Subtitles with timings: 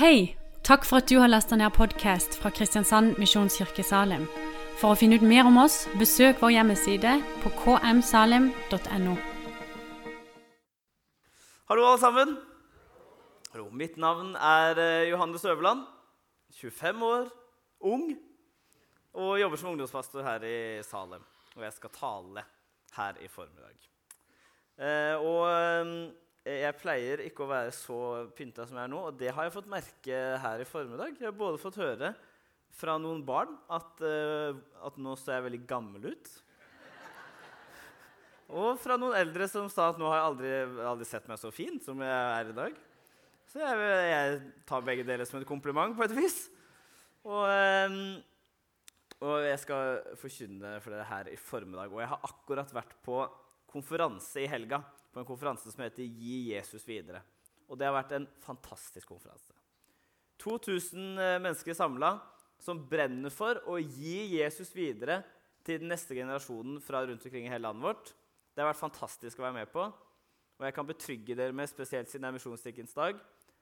[0.00, 0.34] Hei!
[0.64, 4.22] Takk for at du har lasta ned podkast fra Kristiansand Misjonskirke Salim.
[4.80, 9.16] For å finne ut mer om oss, besøk vår hjemmeside på kmsalim.no.
[11.68, 12.32] Hallo, alle sammen.
[13.50, 15.84] Hallo, Mitt navn er eh, Johannes Øverland.
[16.62, 17.28] 25 år,
[17.92, 18.08] ung,
[19.12, 21.28] og jobber som ungdomspastor her i Salem.
[21.58, 22.48] Og jeg skal tale
[22.96, 23.76] her i formiddag.
[24.80, 25.94] Eh, og eh,
[26.62, 28.00] jeg pleier ikke å være så
[28.36, 31.16] pynta som jeg er nå, og det har jeg fått merke her i formiddag.
[31.18, 32.12] Jeg har både fått høre
[32.76, 34.56] fra noen barn at, eh,
[34.86, 36.30] at nå ser jeg veldig gammel ut.
[38.50, 40.54] Og fra noen eldre som sa at nå har jeg aldri,
[40.90, 42.78] aldri sett meg så fin som jeg er i dag.
[43.50, 46.42] Så jeg, jeg tar begge deler som et kompliment på et vis.
[47.26, 47.94] Og, eh,
[49.20, 51.92] og jeg skal forkynne for dere her i formiddag.
[51.92, 53.22] Og jeg har akkurat vært på
[53.70, 54.82] konferanse i helga.
[55.10, 57.22] På en konferanse som heter Gi Jesus videre.
[57.70, 59.54] Og det har vært en fantastisk konferanse.
[60.40, 62.14] 2000 eh, mennesker samla
[62.60, 65.20] som brenner for å gi Jesus videre
[65.64, 68.12] til den neste generasjonen fra rundt omkring i hele landet vårt.
[68.54, 69.84] Det har vært fantastisk å være med på.
[70.60, 73.20] Og jeg kan betrygge dere med, spesielt siden det er Misjonskirkens dag,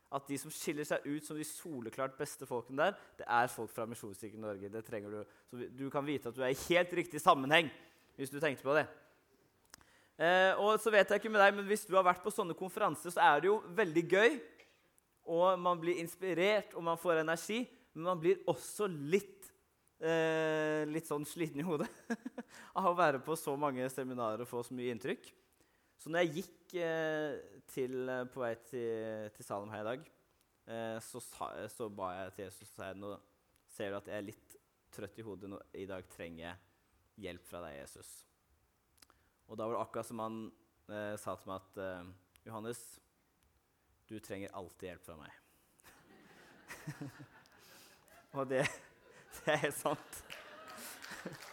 [0.08, 3.70] at de som skiller seg ut som de soleklart beste folkene der, det er folk
[3.70, 4.70] fra Misjonskirken Norge.
[4.72, 5.36] Det trenger du.
[5.50, 7.68] Så du kan vite at du er i helt riktig sammenheng
[8.18, 8.88] hvis du tenkte på det.
[10.18, 12.56] Eh, og så vet jeg ikke med deg, men Hvis du har vært på sånne
[12.58, 14.38] konferanser, så er det jo veldig gøy.
[15.28, 17.62] Og man blir inspirert, og man får energi.
[17.94, 19.50] Men man blir også litt,
[20.02, 21.88] eh, litt sånn sliten i hodet
[22.78, 25.30] av å være på så mange seminarer og få så mye inntrykk.
[25.98, 27.40] Så når jeg gikk eh,
[27.72, 30.06] til, på vei til, til Salem her i dag,
[30.70, 33.16] eh, så, sa, så, ba jeg til Jesus og sa nå
[33.74, 34.56] ser du at jeg er litt
[34.94, 35.50] trøtt i hodet.
[35.50, 38.27] Nå, I dag trenger jeg hjelp fra deg, Jesus.
[39.48, 40.40] Og da var det akkurat som han
[40.92, 42.08] eh, sa til meg at eh,
[42.48, 42.80] Johannes,
[44.08, 45.32] du trenger alltid hjelp fra meg.
[48.36, 48.64] Og det,
[49.38, 50.12] det er helt sant.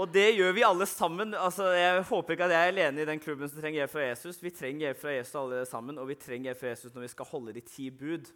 [0.00, 1.34] Og det gjør vi alle sammen.
[1.38, 4.06] Altså, jeg håper ikke at jeg er alene i den klubben som trenger hjelp fra
[4.08, 4.40] Jesus.
[4.42, 7.12] Vi trenger hjelp fra Jesus alle sammen, og vi trenger hjelp fra Jesus når vi
[7.14, 8.30] skal holde de ti bud.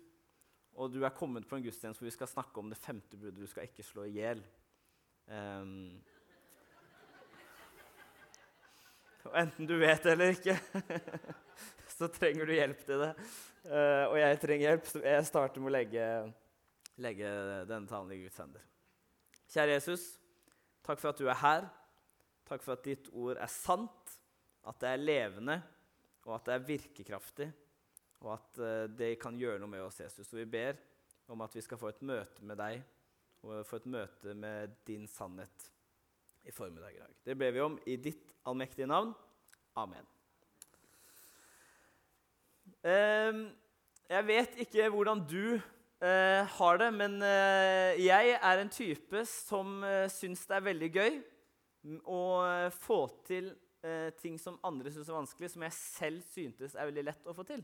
[0.78, 3.40] Og du er kommet på en gudstjeneste hvor vi skal snakke om det femte budet.
[3.40, 4.42] Du skal ikke slå i hjel.
[5.26, 5.98] Um,
[9.28, 10.56] og enten du vet det eller ikke,
[11.98, 13.10] så trenger du hjelp til det.
[13.68, 16.06] Uh, og jeg trenger hjelp, så jeg starter med å legge,
[17.04, 17.32] legge
[17.68, 18.64] denne talen i Guds hender.
[19.52, 20.06] Kjære Jesus.
[20.86, 21.68] Takk for at du er her.
[22.48, 24.14] Takk for at ditt ord er sant,
[24.68, 25.58] at det er levende,
[26.24, 27.48] og at det er virkekraftig,
[28.24, 30.32] og at uh, det kan gjøre noe med oss, Jesus.
[30.32, 30.80] Og vi ber
[31.28, 32.80] om at vi skal få et møte med deg
[33.44, 35.68] og få et møte med din sannhet
[36.48, 37.16] i formiddag i dag.
[37.24, 39.12] Det ber vi om i ditt allmektige navn.
[39.76, 40.06] Amen.
[42.82, 43.48] Uh,
[44.08, 45.58] jeg vet ikke hvordan du
[45.98, 50.88] Uh, har det, men uh, jeg er en type som uh, syns det er veldig
[50.94, 51.16] gøy
[52.06, 52.20] å
[52.74, 53.50] få til
[54.18, 57.44] ting som andre syns er vanskelig, som jeg selv syntes er veldig lett å få
[57.46, 57.60] til.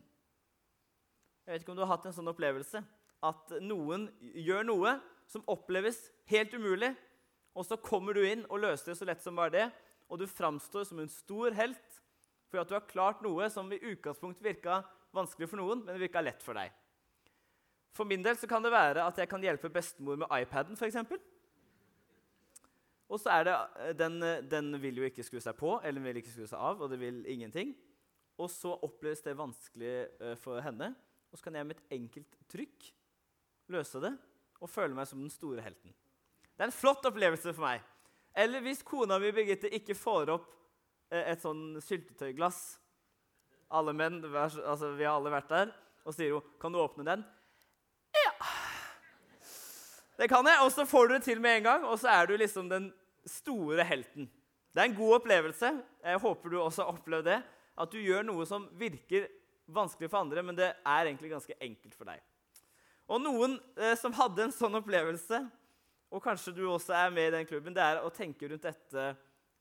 [1.42, 2.80] Jeg vet ikke om du har hatt en sånn opplevelse
[3.26, 4.06] at noen
[4.38, 4.92] gjør noe
[5.28, 5.98] som oppleves
[6.30, 6.92] helt umulig,
[7.54, 9.66] og så kommer du inn og løser det så lett som bare det,
[10.10, 12.00] og du framstår som en stor helt
[12.50, 14.78] fordi at du har klart noe som i utgangspunktet virka
[15.14, 16.70] vanskelig for noen, men det virka lett for deg.
[17.94, 21.00] For min del så kan det være at jeg kan hjelpe bestemor med iPaden, f.eks.
[23.10, 23.56] Og så er det,
[23.98, 26.82] den, den vil jo ikke skru seg på eller den vil ikke skru seg av,
[26.82, 27.74] og det vil ingenting.
[28.38, 30.92] Og så oppleves det vanskelig uh, for henne,
[31.30, 32.88] og så kan jeg med et enkelt trykk
[33.74, 34.14] løse det
[34.62, 35.94] og føle meg som den store helten.
[36.54, 37.82] Det er en flott opplevelse for meg.
[38.34, 40.48] Eller hvis kona mi Birgitte ikke får opp
[41.12, 42.80] uh, et sånn syltetøyglass
[43.74, 45.72] Alle menn, altså Vi har alle vært der.
[46.04, 47.24] Og sier hun 'Kan du åpne den?'
[48.14, 48.32] Ja.
[50.18, 50.58] Det kan jeg.
[50.62, 52.92] Og så får du det til med en gang, og så er du liksom den
[53.26, 54.30] store helten.
[54.74, 55.82] Det er en god opplevelse.
[56.04, 57.42] Jeg håper du også har opplevd det.
[57.78, 59.26] At du gjør noe som virker
[59.66, 62.20] vanskelig for andre, men det er egentlig ganske enkelt for deg.
[63.08, 65.40] Og noen eh, som hadde en sånn opplevelse,
[66.10, 69.06] og kanskje du også er med i den klubben, det er å tenke rundt dette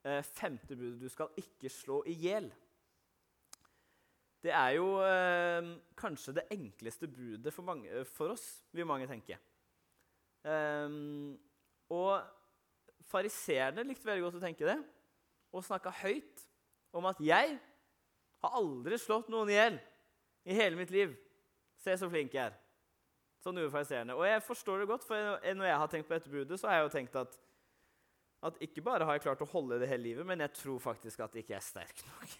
[0.04, 2.52] eh, femte budet du skal ikke slå i hjel.
[4.44, 8.46] Det er jo eh, kanskje det enkleste budet for, mange, for oss,
[8.76, 9.40] vil mange tenke.
[10.44, 11.38] Um,
[11.96, 12.20] og
[13.08, 14.76] fariseerne likte veldig godt å tenke det
[15.54, 16.42] og snakka høyt
[16.92, 17.56] om at 'jeg
[18.44, 19.80] har aldri slått noen i hjel
[20.44, 21.16] i hele mitt liv'.
[21.78, 22.63] Se så flink jeg er.
[23.44, 24.16] Sånn gjorde.
[24.16, 26.80] Og jeg forstår det godt, for når jeg har tenkt på dette budet, så har
[26.80, 27.36] jeg jo tenkt at,
[28.48, 31.26] at ikke bare har jeg klart å holde det hele livet, men jeg tror faktisk
[31.26, 32.40] at jeg ikke er sterk nok.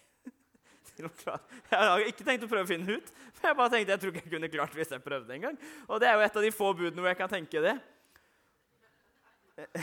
[0.94, 4.00] Jeg har ikke tenkt å prøve å finne det ut, men jeg bare tenkte jeg
[4.02, 5.56] tror ikke jeg kunne klart hvis jeg prøvde en gang.
[5.88, 7.72] Og det er jo et av de få budene hvor jeg kan tenke det.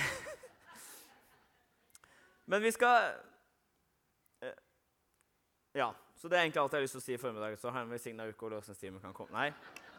[2.51, 3.11] Men vi skal
[4.43, 4.55] eh,
[5.83, 5.91] Ja.
[6.15, 7.55] Så det er egentlig alt jeg har lyst til å si i formiddag.
[7.57, 9.33] Så har en signa uke og lovsangstimen kan komme.
[9.33, 9.89] Nei.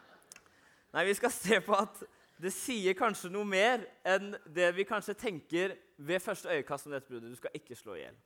[0.93, 2.03] Nei, vi skal se på at
[2.43, 7.09] det sier kanskje noe mer enn det vi kanskje tenker ved første øyekast om dette
[7.09, 7.31] bruddet.
[7.33, 8.17] Du skal ikke slå i hjel.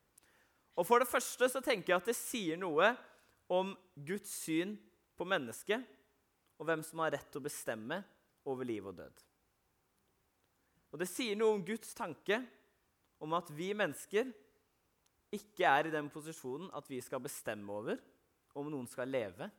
[0.78, 2.92] Og For det første så tenker jeg at det sier noe
[3.50, 4.76] om Guds syn
[5.18, 5.86] på mennesket,
[6.58, 8.02] og hvem som har rett til å bestemme
[8.50, 9.24] over liv og død.
[10.92, 12.42] Og det sier noe om Guds tanke
[13.24, 14.30] om at vi mennesker
[15.34, 18.00] ikke er i den posisjonen at vi skal bestemme over
[18.58, 19.50] om noen skal leve,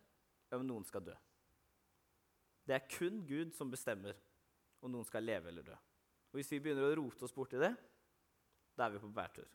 [0.48, 1.16] eller om noen skal dø.
[2.68, 4.16] Det er kun Gud som bestemmer
[4.84, 5.76] om noen skal leve eller dø.
[6.28, 7.72] Og Hvis vi begynner å rote oss borti det,
[8.76, 9.48] da er vi på bærtur.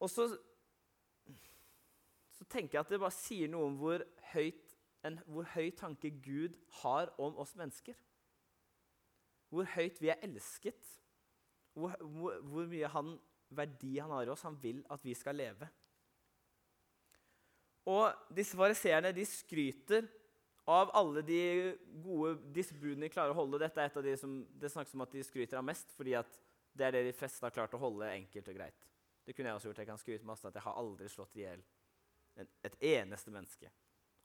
[0.00, 0.26] Og så,
[2.36, 4.04] så, tenker jeg at det bare sier noe om hvor,
[4.34, 7.96] høyt, en, hvor høy tanke Gud har om oss mennesker.
[9.50, 10.94] Hvor høyt vi er elsket.
[11.72, 13.16] Hvor, hvor, hvor mye han,
[13.56, 14.44] verdi han har i oss.
[14.48, 15.68] Han vil at vi skal leve.
[17.90, 20.06] Og disse fariseerne de skryter
[20.70, 21.40] av alle de
[22.04, 23.58] gode disse budene de klarer å holde.
[23.62, 26.14] Dette er et av de som det snakkes om at de skryter av mest, fordi
[26.78, 28.88] det er det de fleste har klart å holde enkelt og greit.
[29.26, 29.82] Det kunne jeg også gjort.
[29.82, 31.62] Jeg kan skryte masse at jeg har aldri slått i hjel
[32.64, 33.70] et eneste menneske.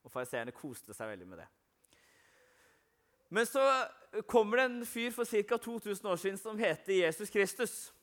[0.05, 1.47] Og fariseerne koste seg veldig med det.
[3.33, 3.63] Men så
[4.29, 5.57] kommer det en fyr for ca.
[5.57, 7.93] 2000 år siden som heter Jesus Kristus.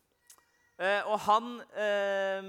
[0.79, 2.49] Eh, og han, eh,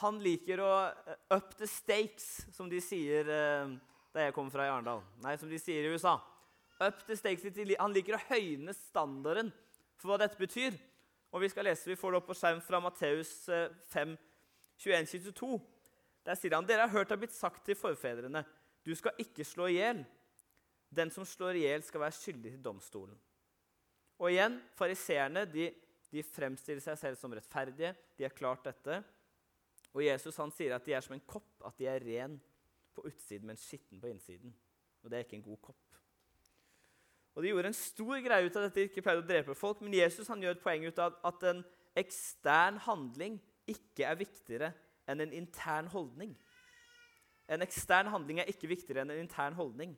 [0.00, 3.74] han, liker å eh, up the stakes, som de sier eh,
[4.14, 5.04] der jeg kommer fra i Arendal.
[5.24, 6.16] Nei, som de sier i USA.
[6.82, 7.44] Up the stakes,
[7.78, 9.52] Han liker å høyne standarden
[9.98, 10.76] for hva dette betyr.
[11.34, 13.32] Og Vi skal lese, vi får det opp på skjerm fra Matteus
[13.90, 14.16] 5,
[14.78, 15.56] 21-22.
[16.24, 18.44] Der sier han dere har hørt det har blitt sagt til forfedrene
[18.84, 20.02] du skal ikke slå i hjel.
[20.94, 23.16] Den som slår i hjel, skal være skyldig til domstolen.
[24.20, 25.70] Og igjen, fariseerne de,
[26.12, 27.94] de, fremstiller seg selv som rettferdige.
[28.14, 29.00] De har klart dette.
[29.94, 32.36] Og Jesus han sier at de er som en kopp, at de er ren
[32.94, 34.54] på utsiden, men skitten på innsiden.
[35.02, 35.98] Og det er ikke en god kopp.
[37.34, 39.80] Og De gjorde en stor greie ut av dette, de ikke pleide å drepe folk,
[39.82, 41.62] men Jesus han gjør et poeng ut av at en
[41.98, 44.70] ekstern handling ikke er viktigere
[45.10, 46.34] enn en intern holdning.
[47.50, 49.96] En ekstern handling er ikke viktigere enn en intern holdning.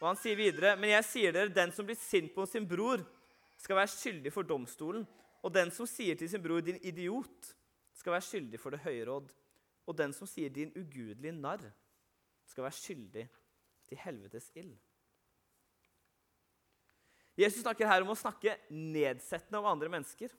[0.00, 3.02] Og Han sier videre.: Men jeg sier dere, den som blir sint på sin bror,
[3.58, 5.04] skal være skyldig for domstolen.
[5.42, 7.54] Og den som sier til sin bror, din idiot,
[8.00, 9.30] skal være skyldig for det høye råd.
[9.88, 11.64] Og den som sier din ugudelige narr,
[12.50, 13.26] skal være skyldig
[13.86, 14.74] til helvetes ild.
[17.38, 20.32] Jesus snakker her om å snakke nedsettende om andre mennesker.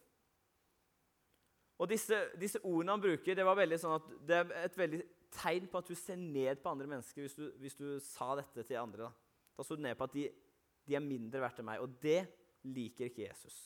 [1.82, 5.02] Og disse, disse, ordene han bruker, det sånn det er et veldig
[5.34, 8.68] tegn på at du ser ned på andre mennesker hvis du, hvis du sa dette
[8.68, 9.08] til andre.
[9.08, 10.28] Da, da så du ned på at de,
[10.86, 11.82] de er mindre verdt enn meg.
[11.82, 12.20] Og det
[12.70, 13.64] liker ikke Jesus.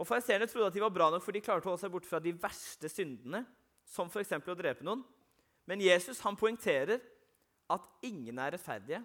[0.00, 2.08] Og Fariseerne trodde at de var bra nok, for de klarte å holde seg borte
[2.08, 3.42] fra de verste syndene,
[3.86, 4.32] som f.eks.
[4.40, 5.02] å drepe noen.
[5.68, 7.02] Men Jesus han poengterer
[7.72, 9.02] at ingen er rettferdige.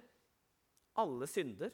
[0.97, 1.73] Alle synder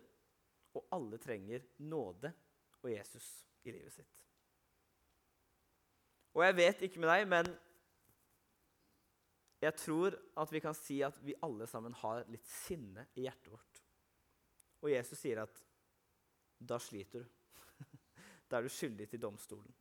[0.74, 2.33] og alle trenger nåde
[2.81, 3.27] og Jesus
[3.63, 4.25] i livet sitt.
[6.33, 7.51] Og jeg vet ikke med deg, men
[9.63, 13.53] jeg tror at vi kan si at vi alle sammen har litt sinne i hjertet
[13.53, 13.79] vårt.
[14.84, 15.62] Og Jesus sier at
[16.60, 17.39] da sliter du.
[18.53, 19.72] Da er du skyldig til domstolen.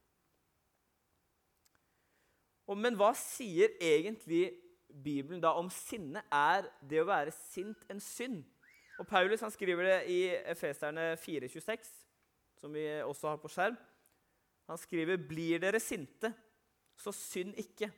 [2.70, 4.46] Og, men hva sier egentlig
[4.88, 6.22] Bibelen da om sinne?
[6.32, 8.40] Er det å være sint en synd?
[8.96, 10.18] Og Paulus han skriver det i
[10.54, 11.90] Efeserne 4,26,
[12.62, 13.76] som vi også har på skjerm.
[14.70, 16.32] Han skriver, 'Blir dere sinte,
[16.96, 17.90] så synd ikke,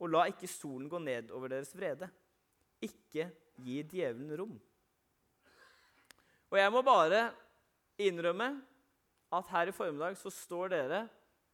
[0.00, 2.08] og la ikke solen gå ned over deres vrede.'
[2.82, 3.28] Ikke
[3.60, 4.56] gi djevelen rom.
[6.50, 7.34] Og jeg må bare
[7.98, 8.71] innrømme
[9.32, 11.02] at her i formiddag så står dere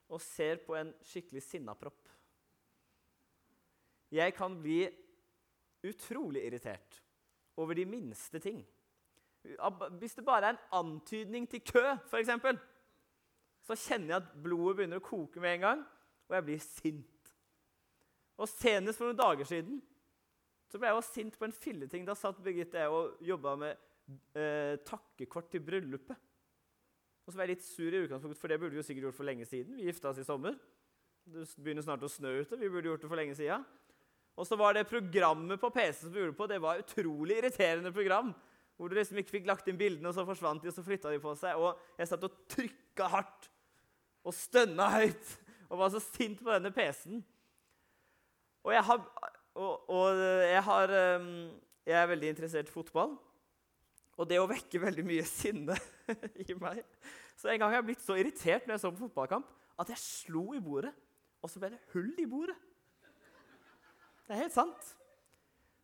[0.09, 2.09] og ser på en skikkelig sinnapropp.
[4.11, 4.87] Jeg kan bli
[5.85, 7.03] utrolig irritert
[7.57, 8.63] over de minste ting.
[9.99, 12.31] Hvis det bare er en antydning til kø, f.eks.,
[13.69, 15.85] så kjenner jeg at blodet begynner å koke med en gang,
[16.29, 17.33] og jeg blir sint.
[18.39, 19.81] Og Senest for noen dager siden
[20.69, 22.05] så ble jeg også sint på en filleting.
[22.07, 23.85] Da satt Birgitte og jobba med
[24.37, 26.28] eh, takkekort til bryllupet.
[27.29, 29.17] Og så var jeg litt sur i utgangspunktet, for det burde vi jo sikkert gjort
[29.19, 29.75] for lenge siden.
[29.77, 30.55] Vi gifta oss i sommer.
[31.29, 32.57] Det begynner snart å snø ute.
[32.57, 33.67] Vi burde gjort det for lenge siden.
[34.33, 37.37] Og så var det programmet på PC som vi gjorde på, det var et utrolig
[37.37, 38.31] irriterende program.
[38.81, 41.13] Hvor du liksom ikke fikk lagt inn bildene, og så forsvant de, og så flytta
[41.13, 41.61] de på seg.
[41.61, 43.51] Og jeg satt og trykka hardt
[44.25, 45.37] og stønna høyt
[45.69, 47.21] og var så sint på denne PC-en.
[48.65, 49.05] Og jeg har,
[49.53, 51.31] og, og jeg, har um,
[51.85, 53.19] jeg er veldig interessert i fotball.
[54.17, 55.77] Og det å vekke veldig mye sinne
[56.45, 56.83] i meg
[57.39, 60.03] Så en gang har jeg blitt så irritert når jeg så på fotballkamp, at jeg
[60.03, 60.95] slo i bordet.
[61.43, 62.57] Og så ble det hull i bordet.
[64.27, 64.89] Det er helt sant.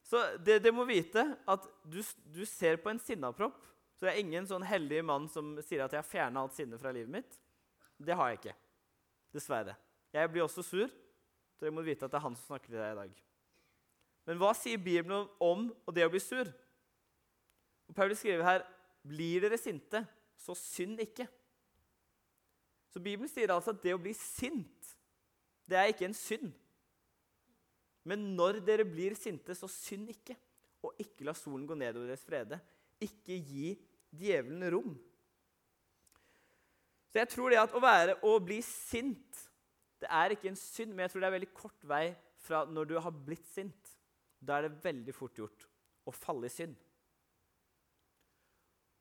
[0.04, 2.00] Så det, det må vite at du,
[2.34, 3.56] du ser på en sinnapropp.
[3.94, 6.78] Så det er ingen sånn heldig mann som sier at jeg har fjerna alt sinne
[6.80, 7.38] fra livet mitt.
[7.96, 8.56] Det har jeg ikke.
[9.34, 9.76] Dessverre.
[10.14, 10.90] Jeg blir også sur,
[11.54, 13.14] så dere må vite at det er han som snakker til deg i dag.
[14.28, 16.50] Men hva sier Bibelen om det å bli sur?
[17.88, 18.64] Og Paulus skriver her
[19.04, 20.00] blir dere sinte,
[20.40, 21.26] så synd ikke.
[22.92, 24.92] Så Bibelen sier altså at det å bli sint,
[25.68, 26.52] det er ikke en synd.
[28.04, 30.36] Men når dere blir sinte, så synd ikke.
[30.84, 32.58] Og ikke la solen gå ned over deres frede.
[33.02, 33.72] Ikke gi
[34.14, 34.92] djevelen rom.
[37.08, 39.40] Så jeg tror det at å være og bli sint,
[40.02, 42.04] det er ikke en synd, men jeg tror det er veldig kort vei
[42.44, 43.92] fra når du har blitt sint.
[44.44, 45.64] Da er det veldig fort gjort
[46.04, 46.74] å falle i synd.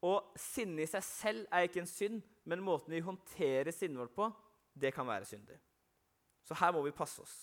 [0.03, 2.19] Og sinne i seg selv er ikke en synd,
[2.50, 4.27] men måten vi håndterer sinnet vårt på,
[4.75, 5.55] det kan være syndig.
[6.43, 7.36] Så her må vi passe oss.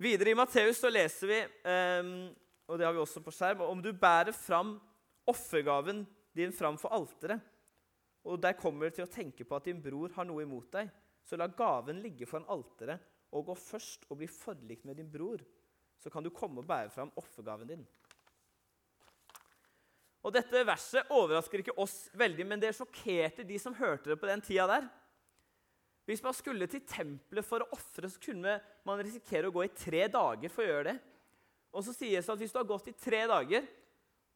[0.00, 2.14] Videre i Matteus så leser vi, um,
[2.66, 4.78] og det har vi også på skjerm, om du bærer fram
[5.28, 7.42] offergaven din fram for alteret,
[8.24, 10.88] og der kommer du til å tenke på at din bror har noe imot deg,
[11.26, 13.02] så la gaven ligge foran alteret
[13.32, 15.42] og gå først og bli forlikt med din bror.
[16.02, 17.84] Så kan du komme og bære fram offergaven din.
[20.22, 24.28] Og Dette verset overrasker ikke oss veldig, men det sjokkerte de som hørte det på
[24.30, 24.86] den tida der.
[26.06, 29.74] Hvis man skulle til tempelet for å ofre, så kunne man risikere å gå i
[29.74, 30.96] tre dager for å gjøre det.
[31.72, 33.66] Og så sies det at hvis du har gått i tre dager,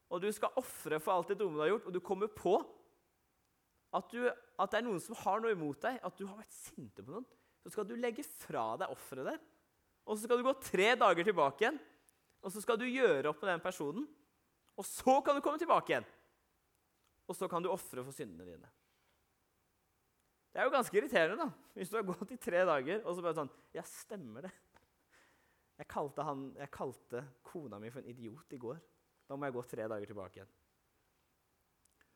[0.07, 2.55] og du skal ofre for alt det dumme du har gjort, og du kommer på
[3.97, 6.55] at, du, at det er noen som har noe imot deg, at du har vært
[6.55, 7.27] sinte på noen,
[7.63, 9.43] så skal du legge fra deg offeret der.
[10.07, 11.81] Og så skal du gå tre dager tilbake igjen,
[12.47, 14.07] og så skal du gjøre opp med den personen.
[14.77, 16.09] Og så kan du komme tilbake igjen.
[17.27, 18.69] Og så kan du ofre for syndene dine.
[20.53, 23.25] Det er jo ganske irriterende da, hvis du har gått i tre dager og så
[23.25, 24.53] bare sånn Ja, stemmer det.
[25.77, 28.79] Jeg kalte, han, jeg kalte kona mi for en idiot i går.
[29.29, 30.55] Da må jeg gå tre dager tilbake igjen.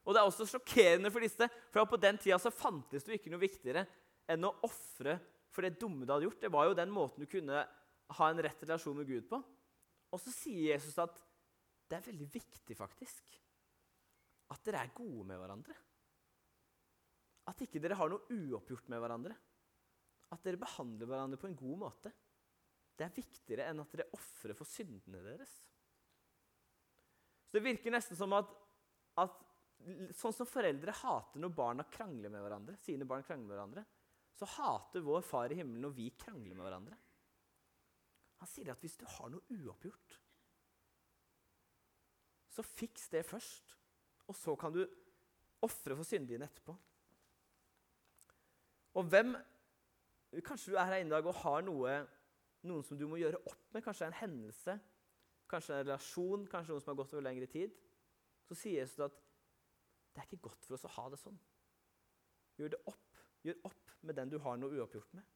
[0.08, 3.18] Og Det er også sjokkerende for disse, for på den tida så fantes det jo
[3.20, 3.84] ikke noe viktigere
[4.30, 5.18] enn å ofre
[5.52, 6.40] for det dumme du hadde gjort.
[6.40, 7.66] Det var jo den måten du kunne
[8.16, 9.42] ha en rett relasjon med Gud på.
[10.10, 11.20] Og så sier Jesus at
[11.90, 13.32] det er veldig viktig, faktisk,
[14.54, 15.74] at dere er gode med hverandre.
[17.50, 19.36] At ikke dere har noe uoppgjort med hverandre.
[20.30, 22.12] At dere behandler hverandre på en god måte.
[22.94, 25.54] Det er viktigere enn at dere ofrer for syndene deres.
[27.50, 28.50] Så Det virker nesten som at,
[29.18, 29.38] at
[30.14, 33.86] sånn som foreldre hater når barna krangler med hverandre, sine barn krangler med hverandre,
[34.38, 36.98] så hater vår Far i himmelen når vi krangler med hverandre.
[38.40, 40.20] Han sier at hvis du har noe uoppgjort,
[42.50, 43.76] så fiks det først.
[44.30, 44.82] Og så kan du
[45.62, 46.74] ofre for syndene dine etterpå.
[48.98, 49.36] Og hvem
[50.46, 51.94] Kanskje du er her i dag og har noe,
[52.62, 53.82] noen som du må gjøre opp med.
[53.82, 54.76] Kanskje en hendelse,
[55.50, 57.74] kanskje en relasjon, kanskje noen som har gått over lengre tid.
[58.46, 59.16] Så sier Jesus at
[60.14, 61.40] det er ikke godt for oss å ha det sånn.
[62.60, 63.20] Gjør det opp.
[63.42, 65.26] Gjør opp med den du har noe uoppgjort med.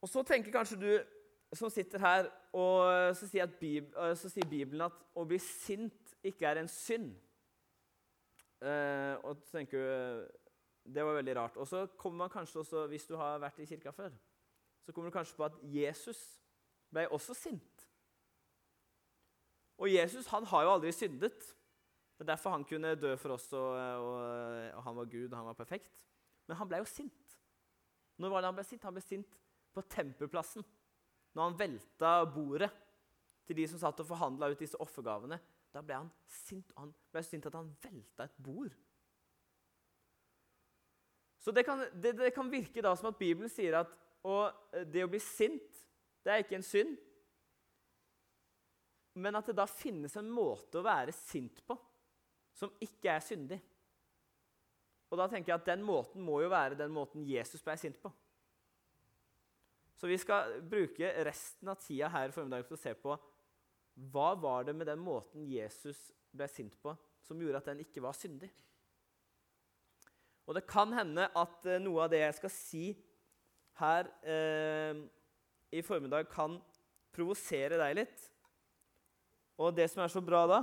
[0.00, 0.90] Og så tenker kanskje du
[1.56, 6.46] som sitter her, og så sier, Bib så sier, Bibelen at å bli sint ikke
[6.46, 7.10] er en synd.
[8.60, 11.56] Eh, og tenker du Det var veldig rart.
[11.56, 14.10] Og så kommer man kanskje også, hvis du har vært i kirka før,
[14.82, 16.18] så kommer du kanskje på at Jesus
[16.90, 17.84] ble også sint.
[19.78, 21.44] Og Jesus han har jo aldri syndet.
[22.16, 24.16] Det er derfor han kunne dø for oss, og, og,
[24.76, 26.06] og han var Gud, og han var perfekt.
[26.48, 27.36] Men han ble jo sint.
[28.20, 28.84] Når var det han ble sint?
[28.84, 29.38] Han ble sint
[29.72, 30.64] på tempelplassen.
[31.40, 32.68] Når han velta bordet
[33.48, 35.38] til de som satt og forhandla ut disse offergavene.
[35.72, 36.74] Da ble han sint.
[36.74, 38.74] og Han ble sint at han velta et bord.
[41.40, 43.96] Så det kan, det, det kan virke da som at Bibelen sier at
[44.92, 45.80] det å bli sint,
[46.20, 46.92] det er ikke en synd.
[49.16, 51.78] Men at det da finnes en måte å være sint på
[52.60, 53.62] som ikke er syndig.
[55.08, 57.96] Og da tenker jeg at Den måten må jo være den måten Jesus ble sint
[58.04, 58.12] på.
[60.00, 63.16] Så vi skal bruke resten av tida her i formiddag til å se på
[64.10, 65.98] hva var det med den måten Jesus
[66.32, 66.94] ble sint på,
[67.26, 68.48] som gjorde at den ikke var syndig.
[70.48, 72.84] Og det kan hende at eh, noe av det jeg skal si
[73.80, 75.02] her eh,
[75.76, 76.56] i formiddag, kan
[77.14, 78.24] provosere deg litt.
[79.60, 80.62] Og det som er så bra da,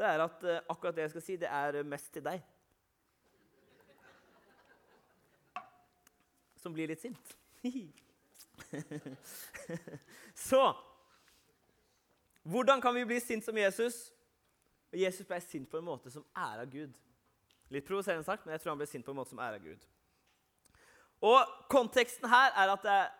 [0.00, 2.42] det er at eh, akkurat det jeg skal si, det er mest til deg.
[6.62, 7.36] som blir litt sint.
[10.48, 10.62] Så
[12.42, 14.08] hvordan kan vi bli sint som Jesus?
[14.92, 16.94] Og Jesus ble sint på en måte som æra Gud.
[17.72, 19.84] Litt provoserende sagt, men jeg tror han ble sint på en måte som æra Gud.
[21.22, 23.12] Og Konteksten her er at det er,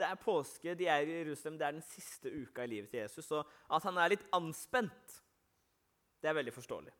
[0.00, 3.02] det er, påske, de er i Jerusalem, det er den siste uka i livet til
[3.02, 3.28] Jesus.
[3.36, 5.20] Og at han er litt anspent,
[6.20, 6.92] det er veldig forståelig.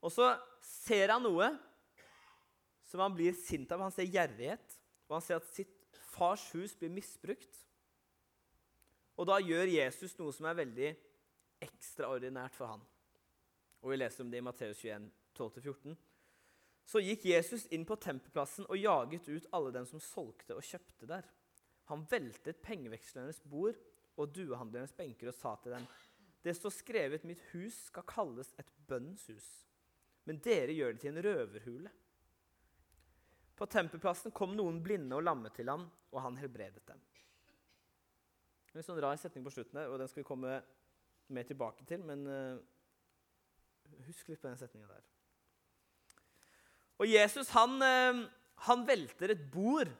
[0.00, 0.32] Og så
[0.64, 1.52] ser han noe
[2.88, 3.84] som han blir sint av.
[3.84, 5.79] Han ser gjerrighet, og han ser at sitt
[6.20, 7.64] fars hus blir misbrukt.
[9.16, 10.92] Og da gjør Jesus noe som er veldig
[11.64, 12.84] ekstraordinært for han.
[13.80, 15.98] Og Vi leser om det i Matteus 21, 12-14.
[16.90, 21.08] Så gikk Jesus inn på tempelplassen og jaget ut alle dem som solgte og kjøpte
[21.08, 21.28] der.
[21.90, 23.78] Han veltet pengevekslernes bord
[24.16, 25.86] og duehandlernes benker og sa til dem.:
[26.42, 29.64] Det står skrevet 'Mitt hus skal kalles et bønnens hus',
[30.24, 31.90] men dere gjør det til en røverhule.
[33.60, 37.00] På tempelplassen kom noen blinde og lamme til ham, og han helbredet dem.
[38.72, 40.60] En sånn rar setning på slutten her, og den skal vi komme
[41.28, 42.00] mer tilbake til.
[42.06, 42.60] Men uh,
[44.06, 45.02] husk litt på den setninga der.
[47.00, 48.22] Og Jesus han, uh,
[48.64, 49.90] han velter et bord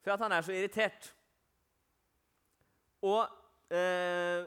[0.00, 1.08] for at han er så irritert.
[3.06, 4.40] Og uh,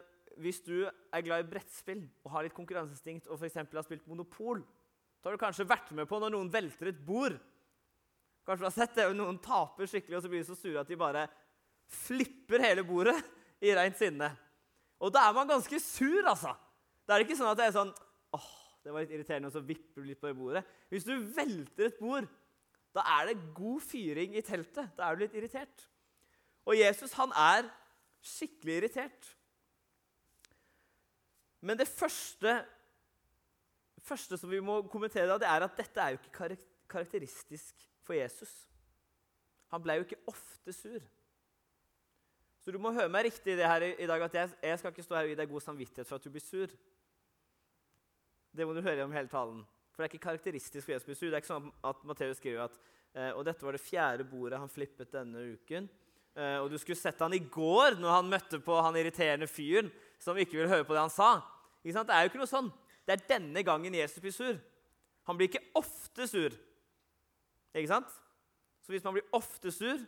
[0.44, 4.62] hvis du er glad i brettspill og har litt konkurranseinstinkt og for har spilt Monopol,
[5.18, 7.40] så har du kanskje vært med på når noen velter et bord.
[8.44, 10.90] Kanskje du har sett det, Noen taper skikkelig, og så blir de så sure at
[10.90, 11.28] de bare
[12.04, 13.16] flipper hele bordet
[13.64, 14.30] i rent sinne.
[15.04, 16.52] Og da er man ganske sur, altså.
[17.04, 17.94] Da er det ikke sånn at det er sånn
[18.36, 18.50] åh,
[18.84, 20.64] det var litt irriterende, og så vipper du litt på det bordet.
[20.92, 22.28] Hvis du velter et bord,
[22.94, 24.92] da er det god fyring i teltet.
[24.98, 25.88] Da er du litt irritert.
[26.68, 27.70] Og Jesus, han er
[28.24, 29.32] skikkelig irritert.
[31.64, 32.58] Men det første,
[34.04, 36.58] første som vi må kommentere, det er at dette er jo ikke
[36.92, 38.52] karakteristisk for Jesus.
[39.74, 41.04] Han ble jo ikke ofte sur.
[42.64, 44.94] Så du må høre meg riktig i det her i dag, at jeg, jeg skal
[44.94, 46.76] ikke stå her og gi deg god samvittighet for at du blir sur.
[48.54, 49.64] Det må du høre om hele talen.
[49.92, 51.28] For det er ikke karakteristisk for Jesus å bli sur.
[51.28, 52.78] Det er ikke sånn at Matteus skriver at
[53.18, 55.90] eh, og dette var det fjerde bordet han flippet denne uken.
[56.34, 59.92] Eh, og du skulle sett han i går når han møtte på han irriterende fyren
[60.22, 61.34] som ikke ville høre på det han sa.
[61.84, 62.72] Det er jo ikke noe sånn.
[63.04, 64.56] Det er denne gangen Jesus blir sur.
[65.28, 66.56] Han blir ikke ofte sur.
[67.74, 68.12] Ikke sant?
[68.84, 70.00] Så hvis man blir ofte sur,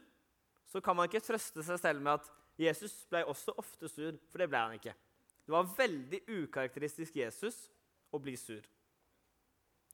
[0.69, 4.41] så kan man ikke trøste seg selv med at Jesus ble også ofte sur, for
[4.41, 4.95] det ble han ikke.
[5.45, 7.58] Det var veldig ukarakteristisk Jesus
[8.13, 8.63] å bli sur.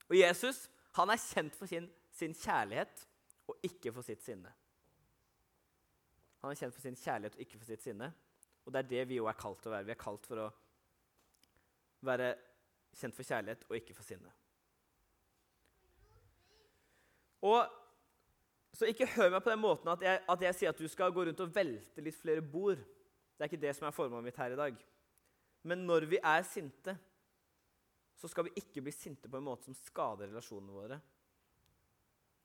[0.09, 0.65] Og Jesus
[0.97, 3.05] han er kjent for sin, sin kjærlighet
[3.47, 4.51] og ikke for sitt sinne.
[6.41, 8.11] Han er kjent for sin kjærlighet og ikke for sitt sinne.
[8.65, 9.87] Og det er det vi òg er kalt til å være.
[9.87, 10.49] Vi er kalt for å
[12.05, 12.31] være
[12.97, 14.33] kjent for kjærlighet og ikke for sinne.
[17.41, 17.65] Og
[18.77, 21.13] så ikke hør meg på den måten at jeg, at jeg, sier at du skal
[21.13, 22.79] gå rundt og velte litt flere bord.
[22.79, 24.77] Det er ikke det som er formålet mitt her i dag.
[25.67, 26.95] Men når vi er sinte,
[28.17, 30.99] så skal vi ikke bli sinte på en måte som skader relasjonene våre.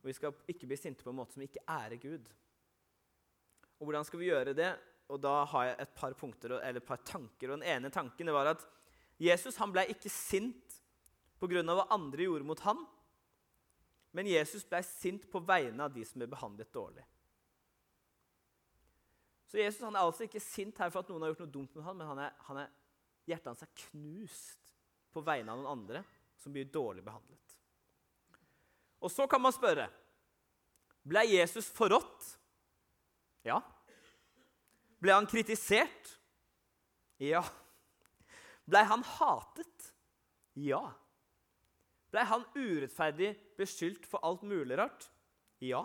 [0.01, 2.29] Og vi skal ikke bli sinte på en måte som ikke ærer Gud.
[3.77, 4.73] Og hvordan skal vi gjøre det?
[5.13, 7.51] Og Da har jeg et par punkter, et par tanker.
[7.51, 8.67] Og Den ene tanken var at
[9.21, 10.81] Jesus han ble ikke sint
[11.41, 11.63] pga.
[11.63, 12.87] hva andre gjorde mot ham,
[14.17, 17.05] men Jesus ble sint på vegne av de som ble behandlet dårlig.
[19.47, 21.85] Så Jesus er altså ikke sint her for at noen har gjort noe dumt med
[21.85, 22.73] ham, men han er, han er,
[23.29, 24.73] hjertet hans er knust
[25.13, 26.03] på vegne av noen andre
[26.41, 27.55] som blir dårlig behandlet.
[29.05, 29.87] Og så kan man spørre
[31.07, 32.33] Ble Jesus forrådt?
[33.47, 33.61] Ja.
[34.99, 36.17] Ble han kritisert?
[37.23, 37.45] Ja.
[38.67, 39.93] Ble han hatet?
[40.59, 40.89] Ja.
[42.17, 45.03] Ble han urettferdig beskyldt for alt mulig rart?
[45.61, 45.83] Ja.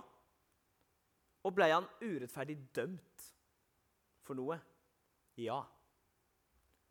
[1.44, 3.26] Og ble han urettferdig dømt
[4.24, 4.56] for noe?
[5.36, 5.58] Ja.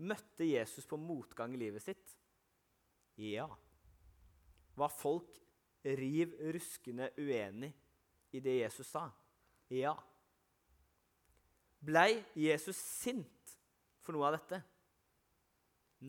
[0.04, 2.12] Møtte Jesus på motgang i livet sitt?
[3.16, 3.46] Ja.
[4.76, 5.40] Var folk
[5.88, 7.72] riv ruskende uenig
[8.36, 9.06] i det Jesus sa?
[9.72, 9.94] Ja.
[11.80, 13.56] Blei Jesus sint
[14.04, 14.60] for noe av dette?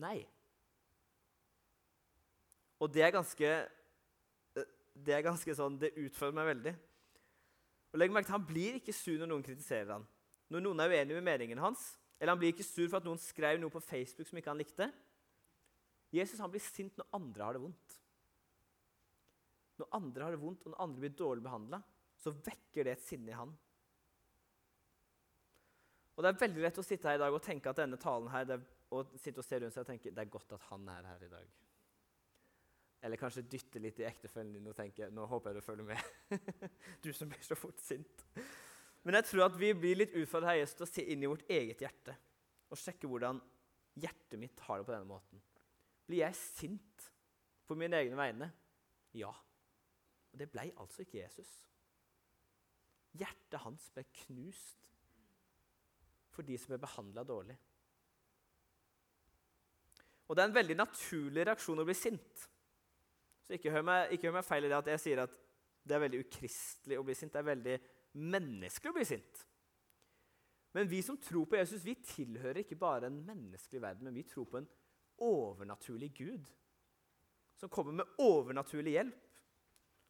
[0.04, 0.18] Nei.
[2.82, 4.72] Og det er ganske eh,
[5.06, 6.74] det er ganske sånn, det utfordrer meg veldig.
[7.92, 10.06] Og legg merke til, Han blir ikke sur når noen kritiserer han.
[10.52, 13.20] Når noen er uenig med meningen hans, eller han blir ikke sur for at noen
[13.20, 14.86] skrev noe på Facebook som ikke han likte.
[16.12, 17.96] Jesus han blir sint når andre har det vondt.
[19.80, 21.80] Når andre har det vondt, og når andre blir dårlig behandla,
[22.22, 23.54] så vekker det et sinne i han.
[26.12, 28.28] Og Det er veldig lett å sitte her i dag og tenke at denne talen
[28.30, 28.60] her, det,
[28.92, 31.24] og sitte og se rundt seg og tenke det er godt at han er her
[31.24, 31.48] i dag.
[33.02, 36.42] Eller kanskje dytte litt i ektefellen din og tenke nå håper jeg du følger med.
[37.04, 38.26] du som blir så fort sint.
[39.02, 41.48] Men jeg tror at vi blir litt utfordret her til å se inn i vårt
[41.50, 42.14] eget hjerte
[42.72, 43.40] og sjekke hvordan
[44.00, 45.42] hjertet mitt har det på denne måten.
[46.06, 47.08] Blir jeg sint
[47.66, 48.48] på mine egne vegne?
[49.18, 49.32] Ja.
[50.32, 51.50] Og det ble altså ikke Jesus.
[53.18, 54.88] Hjertet hans ble knust
[56.32, 57.58] for de som ble behandla dårlig.
[60.28, 62.46] Og det er en veldig naturlig reaksjon å bli sint.
[63.46, 65.38] Så ikke hør meg, ikke hør meg feil i det at jeg sier at
[65.82, 67.32] det er veldig ukristelig å bli sint.
[67.34, 67.78] Det er veldig
[68.22, 69.42] menneskelig å bli sint.
[70.72, 74.24] Men vi som tror på Jesus, vi tilhører ikke bare en menneskelig verden, men vi
[74.28, 74.68] tror på en
[75.22, 76.46] overnaturlig Gud
[77.60, 79.18] som kommer med overnaturlig hjelp,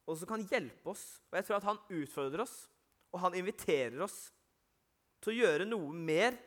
[0.09, 1.03] og som kan hjelpe oss.
[1.29, 2.55] Og jeg tror at han utfordrer oss,
[3.13, 4.31] og han inviterer oss
[5.23, 6.39] til å gjøre noe mer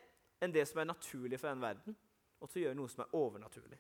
[0.41, 1.98] enn det som er naturlig for den verden,
[2.41, 3.78] og til å gjøre noe som er overnaturlig.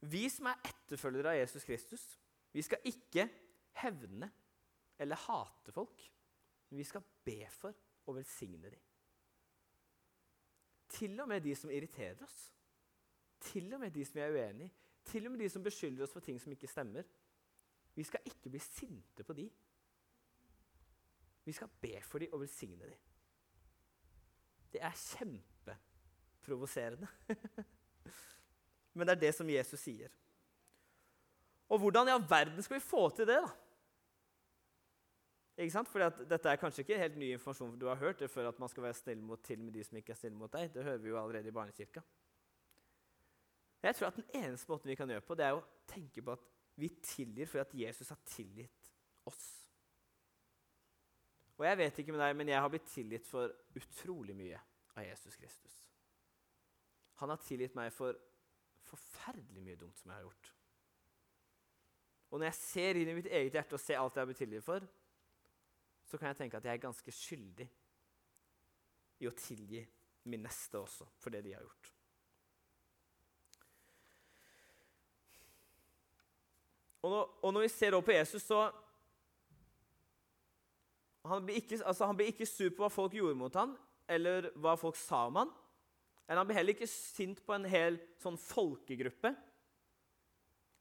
[0.00, 2.04] Vi som er etterfølgere av Jesus Kristus,
[2.52, 3.28] vi skal ikke
[3.82, 4.30] hevne
[5.00, 6.12] eller hate folk.
[6.70, 7.74] Men vi skal be for
[8.06, 8.80] og velsigne dem.
[10.90, 12.54] Til og med de som irriterer oss.
[13.40, 14.72] Til og med de som vi er uenig i.
[15.10, 17.02] Til og med de som beskylder oss for ting som ikke stemmer.
[17.94, 19.50] Vi skal ikke bli sinte på de.
[21.44, 22.98] Vi skal be for dem og velsigne dem.
[24.72, 27.08] Det er kjempeprovoserende.
[28.94, 30.12] Men det er det som Jesus sier.
[31.70, 33.50] Og hvordan i all verden skal vi få til det, da?
[35.60, 35.90] Ikke sant?
[35.92, 38.70] Fordi Dette er kanskje ikke helt ny informasjon, du har hørt det før at man
[38.72, 40.72] skal være snill mot til med de som ikke er snille mot deg.
[40.74, 42.02] Det hører vi jo allerede i barnekirka.
[43.82, 46.32] Jeg tror at Den eneste måten vi kan gjøre på, det er å tenke på
[46.32, 46.46] at
[46.80, 48.90] vi tilgir fordi at Jesus har tilgitt
[49.28, 49.44] oss.
[51.60, 54.60] Og jeg vet ikke med deg, men jeg har blitt tilgitt for utrolig mye
[54.96, 55.74] av Jesus Kristus.
[57.20, 58.16] Han har tilgitt meg for
[59.20, 60.50] forferdelig mye dumt som jeg har gjort.
[62.30, 64.40] Og når jeg ser inn i mitt eget hjerte og ser alt jeg har blitt
[64.40, 64.84] tilgitt for,
[66.06, 67.66] så kan jeg tenke at jeg er ganske skyldig
[69.20, 69.82] i å tilgi
[70.30, 71.90] min neste også for det de har gjort.
[77.00, 78.66] Og når, og når vi ser over på Jesus, så
[81.24, 83.72] han blir, ikke, altså han blir ikke sur på hva folk gjorde mot ham,
[84.10, 85.52] eller hva folk sa om ham.
[86.30, 89.32] Eller han blir heller ikke sint på en hel sånn folkegruppe.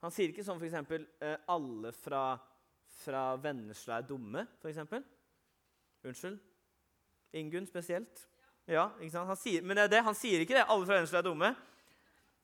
[0.06, 0.92] Han sier ikke sånn f.eks.:
[1.26, 2.38] eh, 'Alle fra,
[3.02, 4.78] fra Vennesla er dumme', f.eks.
[6.06, 6.38] Unnskyld?
[7.42, 8.22] Ingunn spesielt?
[8.70, 9.32] Ja, ikke sant?
[9.34, 10.68] Han sier, men det er det, han sier ikke det.
[10.70, 11.52] 'Alle fra Vennesla er dumme'.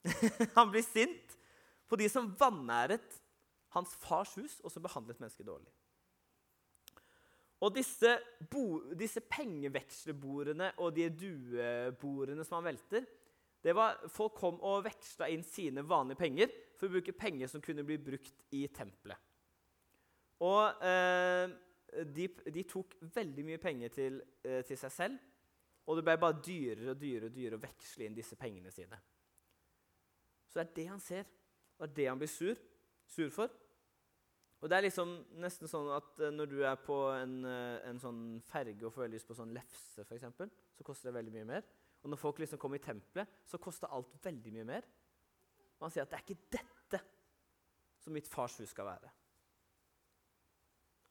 [0.57, 1.37] han blir sint
[1.85, 3.21] på de som vanæret
[3.77, 5.69] hans fars hus, og som behandlet mennesket dårlig.
[7.63, 8.17] Og disse,
[8.51, 13.05] bo, disse pengevekslebordene og de duebordene som han velter
[13.65, 17.63] det var, Folk kom og veksla inn sine vanlige penger for å bruke penger som
[17.63, 19.17] kunne bli brukt i tempelet.
[20.45, 21.55] Og eh,
[22.13, 25.23] de, de, tok veldig mye penger til, eh, til, seg selv,
[25.87, 28.99] og det ble bare dyrere og dyrere, og dyrere å veksle inn disse pengene sine.
[30.45, 31.25] Så det er det han ser,
[31.79, 32.61] og det er det han blir sur,
[33.07, 33.49] sur for.
[34.65, 35.11] Og det er liksom
[35.43, 39.11] nesten sånn at eh, når du er på en, eh, en sånn ferge og får
[39.13, 41.67] lyst på sånn lefse, eksempel, så koster det veldig mye mer.
[42.01, 44.89] Og når folk liksom kommer i tempelet, så koster alt veldig mye mer.
[45.77, 47.03] Og han sier at det er ikke dette
[48.01, 49.13] som mitt fars hus skal være.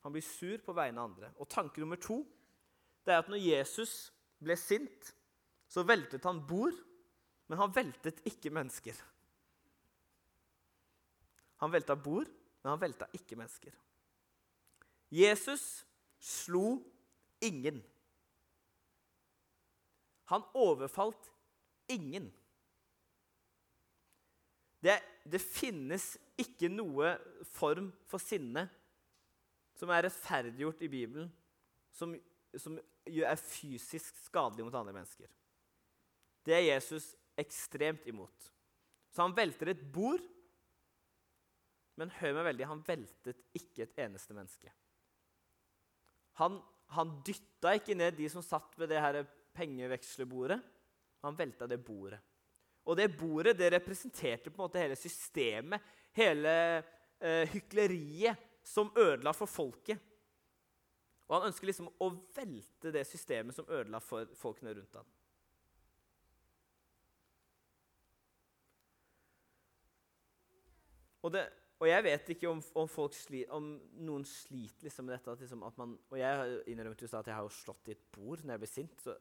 [0.02, 1.30] Han blir sur på vegne av andre.
[1.38, 2.24] Og tanke nummer to
[3.06, 4.08] det er at når Jesus
[4.42, 5.14] ble sint,
[5.70, 6.74] så veltet han bord,
[7.46, 8.98] men han veltet ikke mennesker.
[11.62, 12.26] Han velta bord,
[12.64, 13.74] men han velta ikke mennesker.
[15.12, 15.84] Jesus
[16.18, 16.78] slo
[17.44, 17.82] ingen.
[20.32, 21.28] Han overfalt
[21.92, 22.30] ingen.
[24.80, 24.96] Det,
[25.28, 27.14] det, finnes ikke noe
[27.52, 28.64] form for sinne
[29.76, 31.28] som er rettferdiggjort i Bibelen,
[31.92, 32.16] som,
[32.56, 35.28] som er fysisk skadelig mot andre mennesker.
[36.44, 38.52] Det er Jesus ekstremt imot.
[39.12, 40.24] Så han velter et bord
[42.00, 44.72] men hør meg veldig, han veltet ikke et eneste menneske.
[46.40, 46.58] Han,
[46.96, 49.20] han dytta ikke ned de som satt ved det her
[49.54, 50.58] pengevekslebordet.
[51.22, 52.18] Han velta det bordet.
[52.84, 55.80] Og det bordet det representerte på en måte hele systemet,
[56.18, 56.56] hele
[57.22, 60.02] eh, hykleriet som ødela for folket.
[61.24, 65.06] Og han ønsker liksom å velte det systemet som ødela for folkene rundt ham.
[71.24, 71.46] Og det,
[71.82, 73.64] og jeg vet ikke om, om, sli, om
[74.06, 75.32] noen sliter liksom med dette.
[75.32, 78.04] At, liksom, at man, og jeg innrømmet jo at jeg har jo slått i et
[78.14, 79.02] bord når jeg blir sint.
[79.02, 79.16] Så,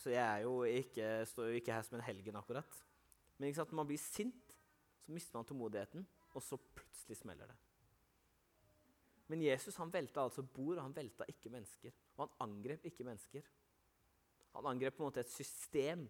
[0.00, 2.80] så jeg jo ikke, står jo ikke her som en helgen, akkurat.
[3.36, 4.58] Men ikke sant, når man blir sint,
[5.02, 6.04] Så mister man tålmodigheten,
[6.38, 7.56] og så plutselig smeller det.
[9.26, 11.90] Men Jesus han velta altså bord, og han velta ikke mennesker.
[12.14, 13.48] Og han angrep ikke mennesker.
[14.54, 16.04] Han angrep på en måte et system.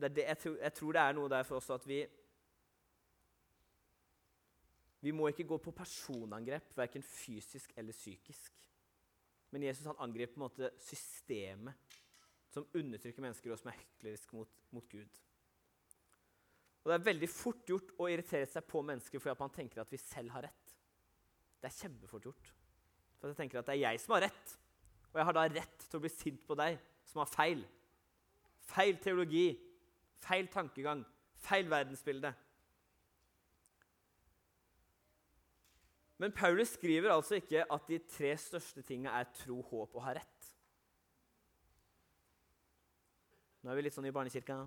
[0.00, 2.00] Det det, jeg, tror, jeg, tror, det er noe der for oss at vi
[5.00, 8.56] Vi må ikke gå på personangrep, verken fysisk eller psykisk.
[9.50, 11.98] Men Jesus han angrep på en måte systemet
[12.50, 15.20] som undertrykker mennesker, og som er hyklerisk mot, mot, Gud.
[16.82, 19.82] Og Det er veldig fort gjort å irritere seg på mennesker fordi at man tenker
[19.82, 20.76] at vi selv har rett.
[21.60, 22.52] Det er kjempefort gjort.
[23.20, 24.54] For jeg tenker at det er jeg som har rett,
[25.10, 26.78] og jeg har da rett til å bli sint på deg
[27.10, 27.64] som har feil.
[28.70, 29.48] Feil teologi,
[30.22, 31.02] feil tankegang,
[31.42, 32.32] feil verdensbilde.
[36.20, 40.12] Men Paulus skriver altså ikke at de tre største tingene er tro, håp og ha
[40.18, 40.50] rett.
[43.62, 44.58] Nå er vi litt sånn i barnekirka.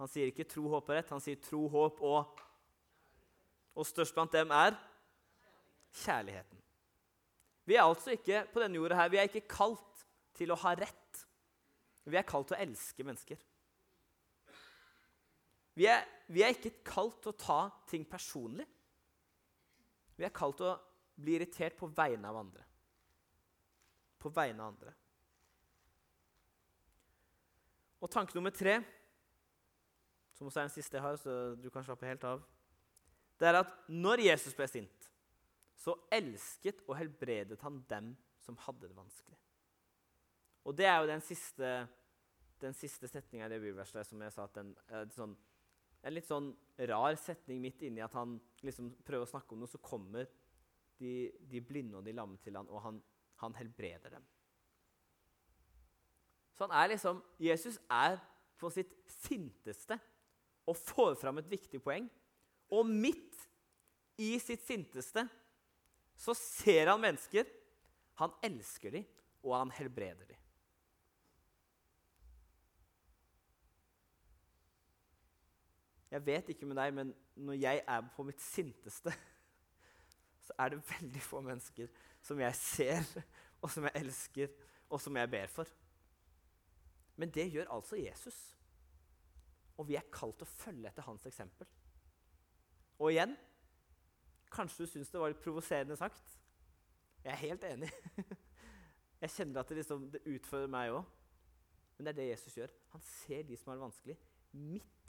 [0.00, 2.42] Han sier ikke tro, håp og rett, han sier tro, håp og
[3.76, 4.72] Og størst blant dem er
[6.00, 6.60] kjærligheten.
[7.68, 10.72] Vi er altså ikke på denne jorda her, vi er ikke kalt til å ha
[10.78, 11.26] rett.
[12.06, 13.42] Vi er kalt til å elske mennesker.
[15.76, 17.58] Vi er, vi er ikke kalt til å ta
[17.90, 18.64] ting personlig.
[20.16, 20.76] Vi er kalt til å
[21.16, 22.64] bli irritert på vegne av andre.
[24.20, 24.92] På vegne av andre.
[28.00, 28.78] Og tanke nummer tre,
[30.36, 32.44] som også er den siste jeg har, så du kan slappe helt av,
[33.40, 35.08] det er at når Jesus ble sint,
[35.76, 39.36] så elsket og helbredet han dem som hadde det vanskelig.
[40.66, 41.72] Og det er jo den siste,
[42.62, 45.36] den siste setninga i det bibelverset som jeg sa at den, er sånn,
[46.02, 46.50] en litt sånn
[46.90, 50.28] rar setning midt inni at han liksom prøver å snakke om noe, så kommer
[51.00, 53.00] de, de blinde og de lamme til han, og han,
[53.42, 54.26] han helbreder dem.
[56.56, 58.16] Så han er liksom, Jesus er
[58.56, 59.98] på sitt sinteste
[60.66, 62.06] og får fram et viktig poeng.
[62.72, 63.36] Og midt
[64.18, 65.26] i sitt sinteste
[66.16, 67.44] så ser han mennesker.
[68.16, 69.04] Han elsker dem,
[69.44, 70.45] og han helbreder dem.
[76.16, 77.10] Jeg vet ikke med deg, men
[77.44, 79.12] når jeg er på mitt sinteste,
[80.46, 81.90] så er det veldig få mennesker
[82.24, 83.02] som jeg ser,
[83.62, 84.54] og som jeg elsker,
[84.88, 85.68] og som jeg ber for.
[87.20, 88.38] Men det gjør altså Jesus.
[89.76, 91.68] Og vi er kalt til å følge etter hans eksempel.
[92.96, 93.36] Og igjen
[94.56, 96.36] Kanskje du syns det var litt provoserende sagt.
[97.24, 97.90] Jeg er helt enig.
[99.20, 101.02] Jeg kjenner at det, liksom, det utfordrer meg òg.
[101.96, 102.72] Men det er det Jesus gjør.
[102.94, 104.16] Han ser de som har det vanskelig,
[104.56, 105.05] midt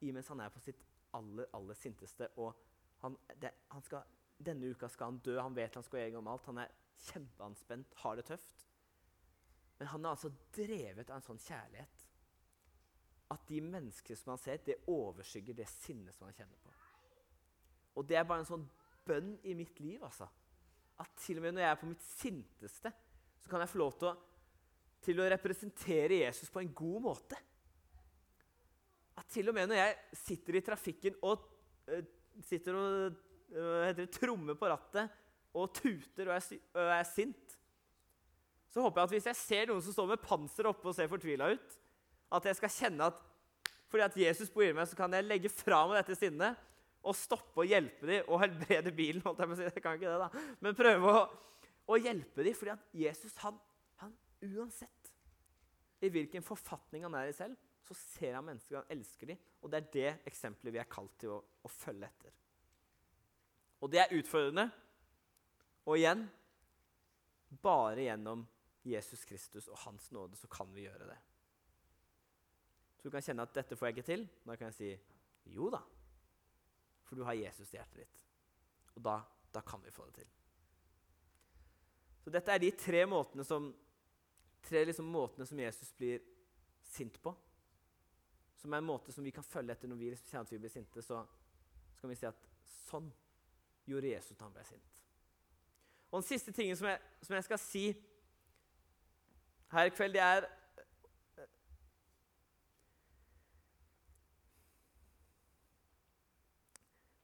[0.00, 0.80] i mens han er på sitt
[1.16, 2.30] aller, aller sinteste.
[2.38, 2.54] Og
[3.02, 4.06] han, det, han skal,
[4.38, 5.38] denne uka skal han dø.
[5.40, 6.50] Han vet han skal gjøre om alt.
[6.50, 6.74] Han er
[7.08, 8.66] kjempeanspent, har det tøft.
[9.78, 12.04] Men han er altså drevet av en sånn kjærlighet
[13.28, 16.72] at de mennesker som han ser, det overskygger det sinnet som han kjenner på.
[18.00, 18.64] Og det er bare en sånn
[19.04, 20.02] bønn i mitt liv.
[20.04, 20.28] altså.
[20.98, 22.92] At til og med når jeg er på mitt sinteste,
[23.38, 24.14] så kan jeg få lov til å,
[25.04, 27.38] til å representere Jesus på en god måte.
[29.18, 31.46] At til og med når jeg sitter i trafikken og
[31.90, 32.02] uh,
[32.46, 33.18] sitter og
[33.56, 35.10] uh, trommer på rattet
[35.58, 37.56] og tuter og er, og er sint,
[38.68, 41.08] så håper jeg at hvis jeg ser noen som står med panser oppe og ser
[41.10, 41.76] fortvila ut,
[42.36, 43.24] at jeg skal kjenne at
[43.88, 46.58] fordi at Jesus bor i meg, så kan jeg legge fra meg dette sinnet
[47.00, 49.22] og stoppe og hjelpe dem og helbrede bilen.
[49.24, 49.68] holdt jeg på å si.
[49.68, 50.42] Jeg kan ikke det da.
[50.60, 51.22] Men prøve å,
[51.88, 53.56] å hjelpe dem, fordi at Jesus, han,
[54.02, 54.12] han,
[54.44, 55.12] uansett
[56.04, 57.56] i hvilken forfatning han er i selv,
[57.88, 59.40] så ser han mennesker, han elsker dem.
[59.62, 62.34] Og det er det eksempelet vi er kalt til å, å følge etter.
[63.80, 64.66] Og det er utfordrende.
[65.88, 66.26] Og igjen
[67.64, 68.44] bare gjennom
[68.84, 71.18] Jesus Kristus og Hans nåde, så kan vi gjøre det.
[72.98, 74.28] Så du kan kjenne at 'dette får jeg ikke til'.
[74.44, 74.98] Da kan jeg si
[75.54, 75.84] 'jo da',
[77.04, 78.20] for du har Jesus i hjertet ditt.
[78.96, 79.22] Og da,
[79.54, 80.28] da kan vi få det til.
[82.24, 83.74] Så dette er de tre måtene som,
[84.62, 86.20] tre liksom måtene som Jesus blir
[86.82, 87.34] sint på.
[88.58, 90.72] Som er en måte som vi kan følge etter når vi kjenner at vi blir
[90.72, 91.02] sinte.
[91.02, 91.22] Så,
[91.98, 92.46] skal vi si at
[92.88, 93.08] sånn
[93.88, 94.94] gjorde Jesus da han ble sint.
[96.10, 97.84] Og den siste tingen som jeg, som jeg skal si
[99.72, 100.48] her i kveld, det er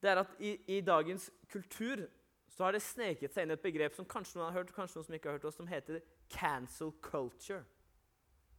[0.04, 2.02] Det er at i, i, dagens kultur
[2.48, 5.06] så har det sneket seg inn et begrep som kanskje noen har hørt, kanskje noen
[5.06, 7.64] som ikke har hørt oss, som heter cancel culture.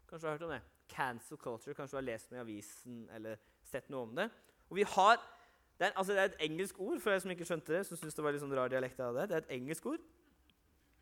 [0.10, 0.64] Kanskje du har hørt om det?
[0.90, 4.30] Cancel culture, Kanskje du har lest noe i avisen eller sett noe om det.
[4.70, 5.22] Og vi har,
[5.80, 7.86] Det er, altså det er et engelsk ord for jeg som ikke skjønte det.
[7.86, 9.30] som synes det var litt sånn rar dialekt av det.
[9.30, 10.00] Det er et engelsk ord.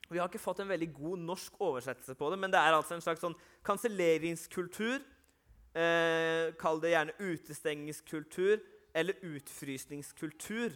[0.10, 2.96] Vi har ikke fått en veldig god norsk oversettelse på det, men det er altså
[2.96, 5.04] en slags sånn kanselleringskultur.
[5.74, 8.60] Eh, kall det gjerne utestengingskultur.
[8.96, 10.70] eller utfrysningskultur.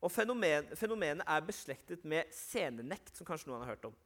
[0.00, 3.96] Og fenomen, Fenomenet er beslektet med scenenekt, som kanskje noen har hørt om.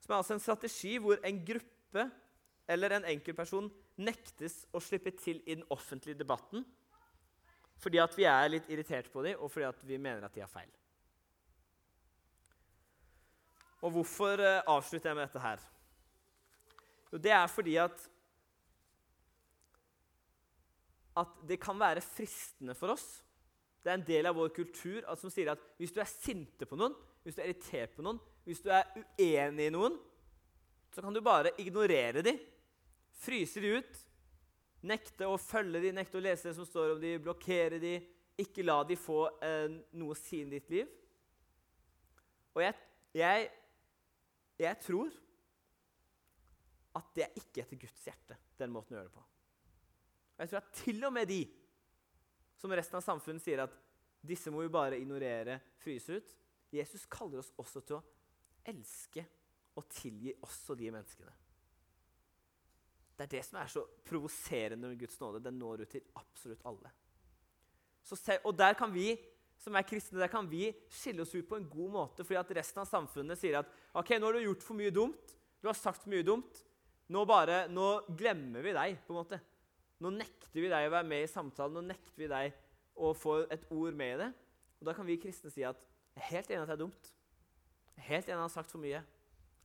[0.00, 2.10] Som er altså en strategi hvor en gruppe
[2.70, 6.64] eller en enkeltperson nektes å slippe til i den offentlige debatten
[7.80, 10.42] fordi at vi er litt irritert på dem, og fordi at vi mener at de
[10.42, 10.68] har feil.
[13.80, 15.62] Og hvorfor eh, avslutter jeg med dette her?
[17.08, 18.04] Jo, det er fordi at
[21.20, 23.06] at det kan være fristende for oss.
[23.82, 26.78] Det er en del av vår kultur som sier at hvis du er sinte på
[26.78, 29.96] noen, hvis du er irritert på noen, hvis du er uenig i noen,
[30.94, 32.38] så kan du bare ignorere dem,
[33.20, 34.00] fryse de ut,
[34.88, 37.94] nekte å følge de, nekte å lese det som står om de, blokkere de,
[38.40, 39.66] ikke la de få eh,
[40.00, 40.88] noe å si i ditt liv.
[42.56, 42.76] Og jeg,
[43.20, 43.50] jeg,
[44.64, 45.12] jeg tror
[46.98, 49.26] at det er ikke etter Guds hjerte, den måten å gjøre det på.
[50.34, 51.42] Og jeg tror at til og med de
[52.60, 53.76] som resten av samfunnet sier at
[54.24, 56.36] disse må vi bare ignorere, fryse ut
[56.70, 58.04] Jesus kaller oss også til å
[58.70, 59.24] elske
[59.78, 61.32] og tilgi også de menneskene.
[63.20, 65.42] Det er det som er så provoserende med Guds nåde.
[65.44, 66.88] Den når ut til absolutt alle.
[68.00, 69.12] Selv, og der kan vi
[69.60, 72.52] som er kristne, der kan vi skille oss ut på en god måte, fordi at
[72.56, 75.76] resten av samfunnet sier at ok, nå har du gjort for mye dumt, du har
[75.76, 76.62] sagt for mye dumt,
[77.12, 78.96] nå, bare, nå glemmer vi deg.
[79.04, 79.40] på en måte.
[80.00, 82.56] Nå nekter vi deg å være med i samtalen, nå nekter vi deg
[82.96, 84.30] å få et ord med i det.
[84.80, 85.76] Og Da kan vi kristne si at
[86.16, 87.10] jeg er helt enig at det er dumt.
[87.92, 89.02] Jeg er helt enig at han har sagt for mye.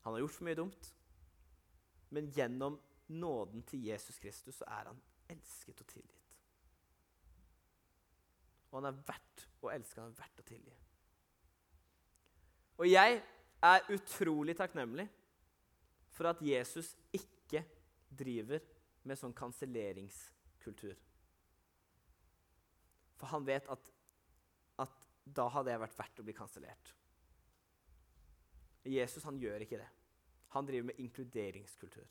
[0.03, 0.91] Han har gjort for mye dumt.
[2.11, 2.75] Men gjennom
[3.07, 6.37] nåden til Jesus Kristus så er han elsket og tilgitt.
[8.71, 10.75] Og han er verdt å elske, han er verdt å tilgi.
[12.75, 13.21] Og jeg
[13.63, 15.07] er utrolig takknemlig
[16.15, 17.63] for at Jesus ikke
[18.11, 18.63] driver
[19.07, 20.95] med sånn kanselleringskultur.
[23.15, 23.89] For han vet at,
[24.83, 26.91] at da hadde jeg vært verdt å bli kansellert.
[28.85, 29.89] Jesus han gjør ikke det.
[30.53, 32.05] Han driver med inkluderingskultur.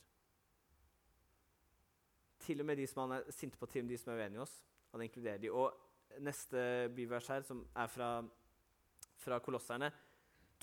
[2.45, 4.39] Til og med de som han er sinte på, til og de som er uenige
[4.39, 4.55] i oss.
[4.93, 5.51] Han inkluderer de.
[5.51, 8.09] Og neste bivers her, som er fra,
[9.19, 9.89] fra Kolosserne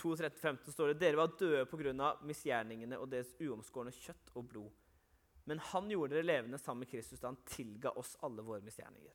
[0.01, 2.13] 2.13-15, står det dere var døde pga.
[2.25, 4.71] misgjerningene og deres uomskårne kjøtt og blod.
[5.45, 9.15] Men han gjorde dere levende sammen med Kristus da han tilga oss alle våre misgjerninger.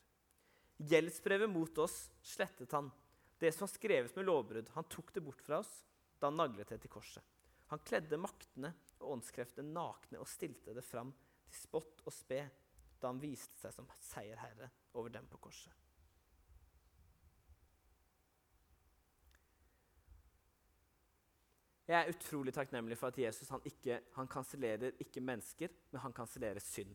[0.77, 2.91] Gjeldsbrevet mot oss slettet han.
[3.39, 5.71] Det som var skrevet med lovbrudd, han tok det bort fra oss
[6.19, 7.23] da han naglet det til korset.
[7.71, 11.11] Han kledde maktene og åndskreftene nakne og stilte det fram
[11.47, 12.43] til spott og spe
[12.97, 15.73] da han viste seg som seierherre over dem på korset.
[21.87, 26.15] Jeg er utrolig takknemlig for at Jesus han ikke, han kansellerer ikke mennesker, men han
[26.15, 26.91] kansellerer synd.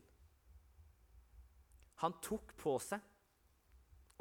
[2.03, 3.01] Han tok på seg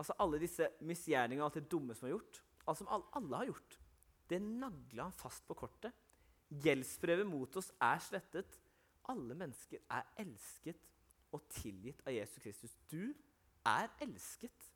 [0.01, 2.41] altså alle disse misgjerningene og alt det dumme som er gjort.
[2.67, 3.77] Alt som alle, har gjort.
[4.31, 5.93] Det nagla han fast på kortet.
[6.63, 8.57] Gjeldsbrevet mot oss er slettet.
[9.11, 10.89] Alle mennesker er elsket
[11.33, 12.75] og tilgitt av Jesus Kristus.
[12.91, 13.15] Du
[13.67, 14.69] er elsket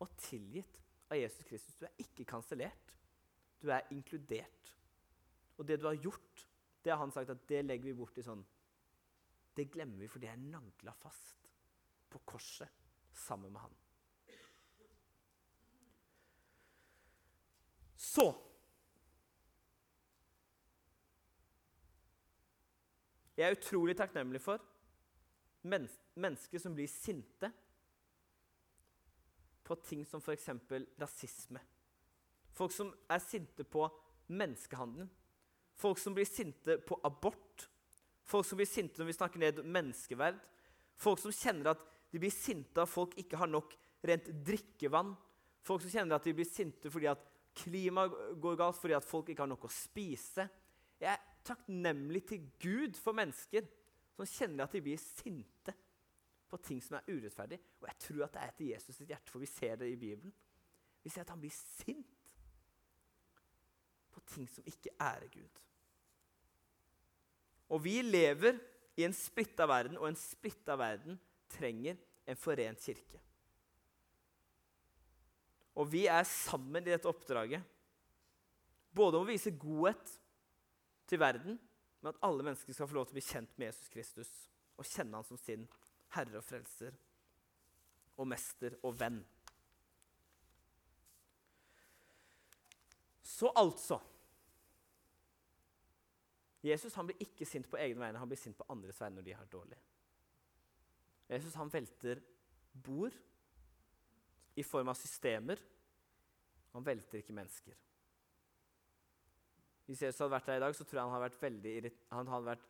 [0.00, 0.78] og tilgitt
[1.10, 1.76] av Jesus Kristus.
[1.76, 2.94] Du er ikke kansellert.
[3.60, 4.74] Du er inkludert.
[5.58, 6.46] Og det du har gjort,
[6.84, 8.44] det har han sagt at det legger vi bort i sånn
[9.58, 11.48] Det glemmer vi, for det er nagla fast
[12.08, 12.70] på korset
[13.10, 13.72] sammen med han.
[17.98, 18.30] Så
[23.38, 24.62] Jeg er utrolig takknemlig for
[25.68, 27.50] men mennesker som blir sinte
[29.66, 30.48] på ting som f.eks.
[30.98, 31.60] rasisme.
[32.56, 33.84] Folk som er sinte på
[34.32, 35.10] menneskehandelen.
[35.78, 37.68] Folk som blir sinte på abort.
[38.24, 40.38] Folk som blir sinte når vi snakker ned menneskeverd.
[40.98, 43.76] Folk som kjenner at de blir sinte av folk ikke har nok
[44.08, 45.12] rent drikkevann.
[45.62, 47.22] Folk som kjenner at de blir sinte fordi at
[47.58, 50.48] klimaet går galt, fordi at folk ikke har nok å spise.
[50.98, 53.66] Jeg er takknemlig til Gud for mennesker
[54.16, 55.74] som kjenner at de blir sinte
[56.48, 57.58] på ting som er urettferdig.
[57.80, 60.00] Og jeg tror at det er etter Jesus sitt hjerte, for vi ser det i
[60.00, 60.34] Bibelen.
[61.04, 62.34] Vi ser at han blir sint
[64.14, 65.62] på ting som ikke ærer Gud.
[67.68, 68.58] Og vi lever
[68.98, 71.18] i en splitta verden, og en splitta verden
[71.52, 71.98] trenger
[72.28, 73.20] en forent kirke.
[75.78, 77.62] Og vi er sammen i dette oppdraget.
[78.90, 80.16] Både om å vise godhet
[81.08, 81.58] til verden,
[82.00, 84.30] med at alle mennesker skal få lov til å bli kjent med Jesus Kristus
[84.78, 85.64] og kjenne han som sin
[86.14, 86.94] herre og frelser
[88.18, 89.18] og mester og venn.
[93.22, 93.98] Så altså
[96.64, 99.26] Jesus han blir ikke sint på egne vegne, han blir sint på andres vegne når
[99.28, 99.78] de har det dårlig.
[101.28, 102.22] Jesus han velter
[102.72, 103.14] bord
[104.58, 105.60] i form av systemer.
[106.72, 107.76] Han velter ikke mennesker.
[109.88, 112.30] Hvis Jesus hadde vært der i dag, så tror jeg han hadde vært veldig han
[112.34, 112.68] hadde vært,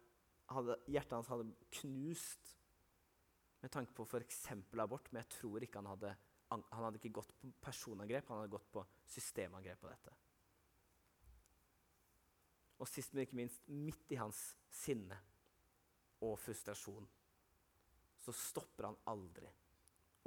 [0.55, 1.49] hadde, Hjertet hans hadde
[1.81, 2.55] knust
[3.59, 4.45] med tanke på f.eks.
[4.79, 6.15] abort, men jeg tror ikke han hadde
[6.49, 10.15] han hadde ikke gått på personangrep, han hadde gått på systemangrep på dette.
[12.79, 14.41] Og sist, men ikke minst, midt i hans
[14.73, 15.19] sinne
[16.25, 17.05] og frustrasjon,
[18.25, 19.51] så stopper han aldri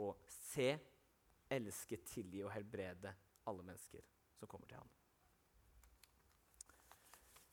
[0.01, 0.69] å se,
[1.51, 3.15] elske, tilgi og helbrede
[3.49, 4.05] alle mennesker
[4.37, 5.00] som kommer til ham.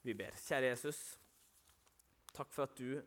[0.03, 0.37] Vi ber.
[0.39, 0.99] Kjære Jesus,
[2.35, 2.99] takk for at du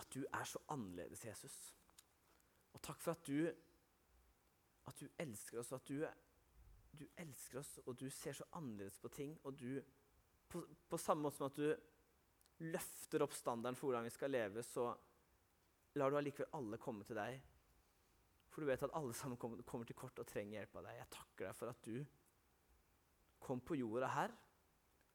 [0.00, 1.54] at du er så annerledes, Jesus.
[2.74, 3.46] Og takk for at du,
[4.88, 6.04] at du elsker oss, og at du,
[6.98, 9.36] du, elsker oss, og du ser så annerledes på ting.
[9.44, 9.78] Og du,
[10.50, 14.62] på, på samme måte som at du løfter opp standarden for hvordan vi skal leve,
[14.66, 14.90] så
[15.98, 17.38] lar du allikevel alle komme til deg.
[18.50, 21.00] For du vet at alle sammen kommer, kommer til kort og trenger hjelp av deg.
[21.00, 21.96] Jeg takker deg for at du
[23.44, 24.34] kom på jorda her,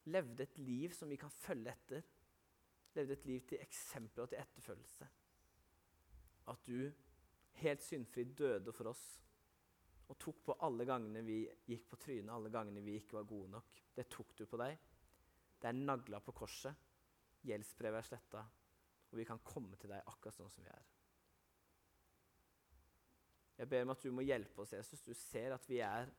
[0.09, 2.05] levde et liv som vi kan følge etter.
[2.97, 5.07] Levde et liv til eksempel og til etterfølgelse.
[6.49, 6.89] At du
[7.59, 9.03] helt syndfri døde for oss
[10.09, 13.51] og tok på alle gangene vi gikk på trynet, alle gangene vi ikke var gode
[13.53, 13.81] nok.
[13.93, 14.79] Det tok du på deg.
[15.59, 16.87] Det er nagla på korset.
[17.45, 18.41] Gjeldsbrevet er sletta,
[19.11, 20.87] og vi kan komme til deg akkurat sånn som vi er.
[23.59, 25.03] Jeg ber om at du må hjelpe oss, Jesus.
[25.03, 26.09] Du ser at vi er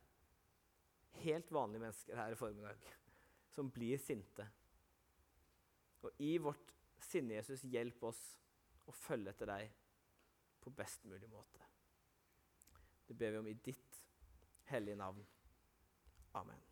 [1.25, 2.91] helt vanlige mennesker her i formiddag
[3.55, 4.47] som blir sinte.
[6.03, 6.73] Og i vårt
[7.05, 8.21] sinne, Jesus, hjelp oss
[8.89, 9.75] å følge etter deg
[10.61, 11.67] på best mulig måte.
[13.07, 14.03] Det ber vi om i ditt
[14.71, 15.25] hellige navn.
[16.39, 16.70] Amen.